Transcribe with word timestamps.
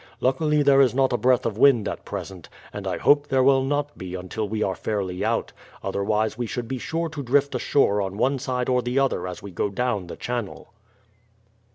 Luckily 0.19 0.63
there 0.63 0.81
is 0.81 0.95
not 0.95 1.13
a 1.13 1.17
breath 1.17 1.45
of 1.45 1.59
wind 1.59 1.87
at 1.87 2.05
present; 2.05 2.49
and 2.73 2.87
I 2.87 2.97
hope 2.97 3.27
there 3.27 3.43
will 3.43 3.61
not 3.63 3.95
be 3.99 4.15
until 4.15 4.49
we 4.49 4.63
are 4.63 4.73
fairly 4.73 5.23
out, 5.23 5.53
otherwise 5.83 6.39
we 6.39 6.47
should 6.47 6.67
be 6.67 6.79
sure 6.79 7.07
to 7.09 7.21
drift 7.21 7.53
ashore 7.53 8.01
on 8.01 8.17
one 8.17 8.39
side 8.39 8.67
or 8.67 8.81
the 8.81 8.97
other 8.97 9.27
as 9.27 9.43
we 9.43 9.51
go 9.51 9.69
down 9.69 10.07
the 10.07 10.15
channel." 10.17 10.73